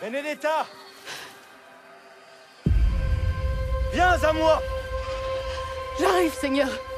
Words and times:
Benedetta 0.00 0.66
Viens 3.92 4.22
à 4.22 4.32
moi 4.32 4.62
J'arrive, 6.00 6.32
Seigneur. 6.32 6.89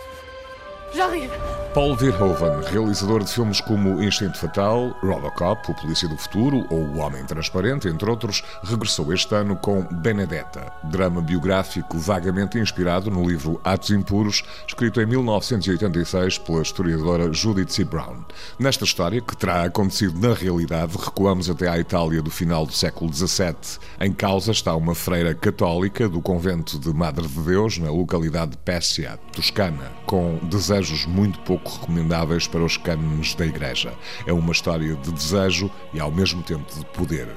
J'arrive. 0.95 1.31
Paul 1.75 1.97
Verhoeven, 1.97 2.61
realizador 2.71 3.25
de 3.25 3.33
filmes 3.33 3.59
como 3.59 4.03
Instinto 4.03 4.37
Fatal, 4.37 4.95
Robocop, 5.03 5.71
O 5.71 5.75
Polícia 5.75 6.07
do 6.07 6.19
Futuro 6.19 6.67
ou 6.69 6.81
O 6.81 6.99
Homem 6.99 7.25
Transparente, 7.25 7.89
entre 7.89 8.11
outros, 8.11 8.45
regressou 8.63 9.11
este 9.11 9.35
ano 9.35 9.57
com 9.57 9.83
Benedetta, 9.91 10.71
drama 10.85 11.23
biográfico 11.23 11.97
vagamente 11.97 12.59
inspirado 12.59 13.11
no 13.11 13.27
livro 13.27 13.59
Atos 13.65 13.89
Impuros, 13.91 14.43
escrito 14.69 15.00
em 15.00 15.07
1986 15.07 16.36
pela 16.36 16.61
historiadora 16.61 17.33
Judith 17.33 17.71
C. 17.71 17.85
Brown. 17.85 18.22
Nesta 18.59 18.85
história, 18.85 19.22
que 19.22 19.35
terá 19.35 19.64
acontecido 19.64 20.21
na 20.21 20.35
realidade, 20.35 20.99
recuamos 21.03 21.49
até 21.49 21.69
à 21.69 21.79
Itália 21.79 22.21
do 22.21 22.31
final 22.31 22.67
do 22.67 22.72
século 22.75 23.11
XVII. 23.11 23.55
Em 23.99 24.13
causa 24.13 24.53
está 24.53 24.77
uma 24.77 24.95
freira 24.95 25.35
católica 25.35 26.07
do 26.07 26.21
convento 26.21 26.79
de 26.79 26.93
Madre 26.93 27.27
de 27.27 27.41
Deus, 27.41 27.79
na 27.79 27.91
localidade 27.91 28.50
de 28.50 28.59
Pescia, 28.59 29.19
Toscana, 29.33 29.91
com 30.05 30.39
desejos 30.82 31.07
muito 31.07 31.39
pouco 31.41 31.71
recomendáveis 31.71 32.47
para 32.47 32.64
os 32.64 32.77
cânones 32.77 33.34
da 33.34 33.47
Igreja. 33.47 33.92
É 34.27 34.33
uma 34.33 34.53
história 34.53 34.95
de 34.95 35.12
desejo 35.12 35.70
e 35.95 36.00
ao 36.00 36.11
mesmo 36.11 36.42
tempo 36.42 36.72
de 36.75 36.84
poder. 36.86 37.28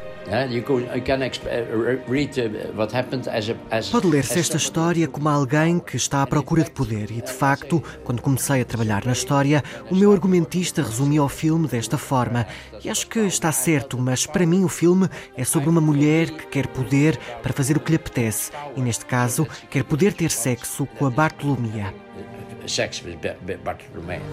Pode 3.92 4.08
ler-se 4.08 4.40
esta 4.40 4.58
história 4.58 5.08
como 5.08 5.30
alguém 5.30 5.78
que 5.78 5.96
está 5.96 6.24
à 6.24 6.28
procura 6.28 6.64
de 6.64 6.72
poder 6.72 7.12
e, 7.12 7.22
de 7.22 7.32
facto, 7.32 7.84
quando 8.04 8.24
comecei 8.24 8.62
a 8.62 8.66
trabalhar 8.66 9.06
na 9.06 9.12
história, 9.12 9.64
o 9.92 9.96
meu 9.96 10.12
argumentista 10.12 10.82
resumiu 10.82 11.24
o 11.24 11.30
filme 11.30 11.68
desta 11.68 11.96
forma. 11.96 12.48
E 12.84 12.90
acho 12.90 13.08
que 13.08 13.20
está 13.20 13.52
certo, 13.52 14.00
mas 14.00 14.26
para 14.26 14.48
mim 14.48 14.64
o 14.64 14.70
filme 14.70 15.08
é 15.38 15.44
sobre 15.44 15.70
uma 15.70 15.82
mulher 15.82 16.32
que 16.32 16.48
quer 16.48 16.68
poder 16.68 17.20
para 17.44 17.54
fazer 17.54 17.78
o 17.78 17.80
que 17.80 17.92
lhe 17.92 17.98
apetece 17.98 18.52
e, 18.76 18.82
neste 18.82 19.06
caso, 19.06 19.48
quer 19.70 19.84
poder 19.84 20.14
ter 20.14 20.32
sexo 20.32 20.88
com 20.98 21.06
a 21.06 21.12
Bartolomia. 21.12 21.94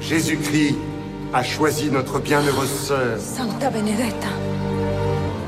Jésus-Christ 0.00 0.76
a 1.32 1.42
choisi 1.42 1.90
notre 1.90 2.18
bienheureuse 2.18 2.70
sœur. 2.70 3.18
Santa 3.18 3.70
Benedetta. 3.70 4.28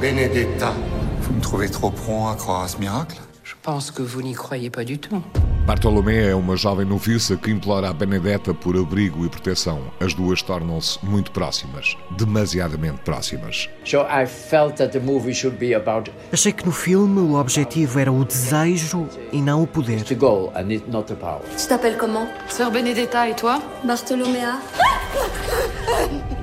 Benedetta. 0.01 0.73
Vous 1.21 1.35
me 1.35 1.41
trouvez 1.41 1.69
trop 1.69 1.91
prompt 1.91 2.29
à 2.29 2.37
croire 2.37 2.63
à 2.63 2.69
ce 2.69 2.79
miracle? 2.79 3.17
Pense 3.65 3.91
que 3.91 4.03
vous 4.03 4.23
n'y 4.23 4.34
croyez 4.34 4.70
pas 4.70 4.84
du 4.84 4.98
tout. 4.98 5.23
Bartolomé 5.67 6.29
é 6.29 6.34
uma 6.34 6.57
jovem 6.57 6.84
noviça 6.84 7.37
que 7.37 7.51
implora 7.51 7.89
a 7.89 7.93
Benedetta 7.95 8.53
por 8.53 8.77
abrigo 8.77 9.25
e 9.25 9.31
proteção. 9.31 9.81
As 9.98 10.12
duas 10.12 10.43
tornam-se 10.43 10.98
muito 11.03 11.31
próximas, 11.31 11.97
demasiadamente 12.11 12.98
próximas. 13.03 13.70
Achei 16.31 16.53
que 16.53 16.67
no 16.67 16.73
filme 16.73 17.20
o 17.20 17.35
objetivo 17.41 17.98
era 17.98 18.12
o 18.12 18.25
desejo 18.27 19.09
e 19.33 19.41
não 19.41 19.62
o 19.62 19.67
poder. 19.67 20.05
Tu 20.05 20.15
t'appelles 21.67 21.98
comment 21.98 22.29
Sœur 22.48 22.70
Benedetta 22.70 23.31
et 23.31 23.35
toi 23.35 23.62
Bartholoméa. 23.85 24.61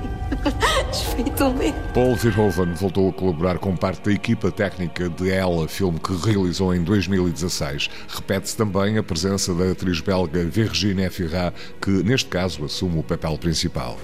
Vais 1.16 1.30
tomber. 1.36 1.72
Paul 1.94 2.16
Verhoeven 2.16 2.74
voltou 2.74 3.08
a 3.08 3.12
colaborar 3.12 3.58
com 3.58 3.76
parte 3.76 4.02
da 4.02 4.12
equipa 4.12 4.50
técnica 4.50 5.08
de 5.08 5.30
Ela, 5.30 5.68
filme 5.68 5.98
que 5.98 6.12
realizou 6.14 6.74
em 6.74 6.82
2016. 6.82 7.88
Repete-se 8.08 8.56
também 8.56 8.98
a 8.98 9.02
presença 9.02 9.54
da 9.54 9.70
atriz 9.70 10.00
belga 10.00 10.44
Virginie 10.44 11.04
Efira, 11.06 11.54
que 11.80 11.90
neste 11.90 12.28
caso 12.28 12.64
assume 12.64 12.98
o 12.98 13.02
papel 13.02 13.38
principal. 13.38 13.98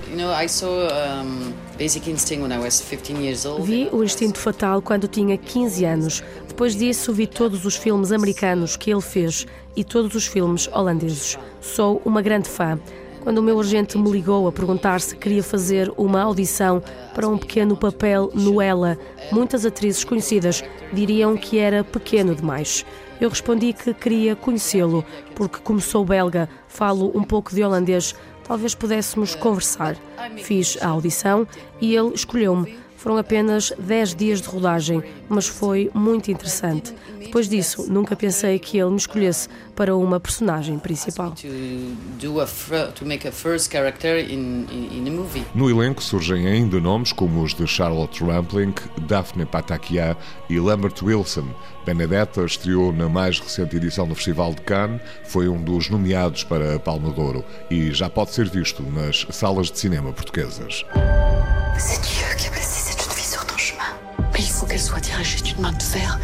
Vi 3.62 3.88
o 3.92 4.04
Instinto 4.04 4.38
Fatal 4.38 4.80
quando 4.80 5.08
tinha 5.08 5.36
15 5.36 5.84
anos. 5.84 6.24
Depois 6.46 6.74
disso, 6.74 7.12
vi 7.12 7.26
todos 7.26 7.64
os 7.64 7.76
filmes 7.76 8.12
americanos 8.12 8.76
que 8.76 8.90
ele 8.90 9.00
fez 9.00 9.46
e 9.76 9.84
todos 9.84 10.14
os 10.14 10.26
filmes 10.26 10.68
holandeses. 10.68 11.38
Sou 11.60 12.02
uma 12.04 12.22
grande 12.22 12.48
fã. 12.48 12.78
Quando 13.28 13.40
o 13.40 13.42
meu 13.42 13.60
agente 13.60 13.98
me 13.98 14.10
ligou 14.10 14.48
a 14.48 14.52
perguntar 14.52 15.02
se 15.02 15.14
queria 15.14 15.42
fazer 15.42 15.92
uma 15.98 16.22
audição 16.22 16.82
para 17.14 17.28
um 17.28 17.36
pequeno 17.36 17.76
papel 17.76 18.30
no 18.32 18.58
Ela, 18.58 18.96
muitas 19.30 19.66
atrizes 19.66 20.02
conhecidas 20.02 20.64
diriam 20.94 21.36
que 21.36 21.58
era 21.58 21.84
pequeno 21.84 22.34
demais. 22.34 22.86
Eu 23.20 23.28
respondi 23.28 23.74
que 23.74 23.92
queria 23.92 24.34
conhecê-lo, 24.34 25.04
porque, 25.34 25.58
como 25.58 25.78
sou 25.78 26.06
belga, 26.06 26.48
falo 26.68 27.12
um 27.14 27.22
pouco 27.22 27.54
de 27.54 27.62
holandês, 27.62 28.14
talvez 28.44 28.74
pudéssemos 28.74 29.34
conversar. 29.34 29.94
Fiz 30.38 30.78
a 30.80 30.88
audição 30.88 31.46
e 31.82 31.94
ele 31.94 32.14
escolheu-me. 32.14 32.78
Foram 32.98 33.16
apenas 33.16 33.72
10 33.78 34.14
dias 34.16 34.42
de 34.42 34.48
rodagem, 34.48 35.00
mas 35.28 35.46
foi 35.46 35.88
muito 35.94 36.32
interessante. 36.32 36.92
Depois 37.20 37.48
disso, 37.48 37.86
nunca 37.88 38.16
pensei 38.16 38.58
que 38.58 38.76
ele 38.76 38.90
me 38.90 38.96
escolhesse 38.96 39.48
para 39.76 39.96
uma 39.96 40.18
personagem 40.18 40.80
principal. 40.80 41.32
No 45.54 45.70
elenco 45.70 46.02
surgem 46.02 46.48
ainda 46.48 46.80
nomes 46.80 47.12
como 47.12 47.40
os 47.40 47.54
de 47.54 47.68
Charlotte 47.68 48.24
Rampling, 48.24 48.74
Daphne 49.06 49.46
Patakia 49.46 50.16
e 50.50 50.58
Lambert 50.58 51.00
Wilson. 51.00 51.46
Benedetta 51.86 52.44
estreou 52.44 52.92
na 52.92 53.08
mais 53.08 53.38
recente 53.38 53.76
edição 53.76 54.08
do 54.08 54.14
Festival 54.16 54.52
de 54.52 54.62
Cannes, 54.62 55.00
foi 55.24 55.48
um 55.48 55.62
dos 55.62 55.88
nomeados 55.88 56.42
para 56.42 56.74
a 56.74 56.80
Palma 56.80 57.12
de 57.12 57.20
Ouro 57.20 57.44
e 57.70 57.92
já 57.92 58.10
pode 58.10 58.32
ser 58.32 58.50
visto 58.50 58.82
nas 58.82 59.24
salas 59.30 59.70
de 59.70 59.78
cinema 59.78 60.12
portuguesas. 60.12 60.84
C'est 61.78 62.47
qu'elle 64.78 64.86
soit 64.86 65.00
dirigée 65.00 65.40
d'une 65.40 65.60
main 65.60 65.72
de 65.72 65.82
fer 65.82 66.20